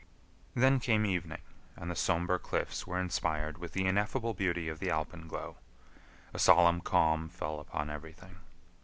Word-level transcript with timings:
Then 0.55 0.79
came 0.79 1.05
evening, 1.05 1.43
and 1.75 1.91
the 1.91 1.95
somber 1.95 2.39
cliffs 2.39 2.87
were 2.87 2.99
inspired 2.99 3.59
with 3.59 3.73
the 3.73 3.85
ineffable 3.85 4.33
beauty 4.33 4.67
of 4.67 4.79
the 4.79 4.89
alpenglow. 4.89 5.57
A 6.33 6.39
solemn 6.39 6.81
calm 6.81 7.29
fell 7.29 7.59
upon 7.59 7.91
everything. 7.91 8.37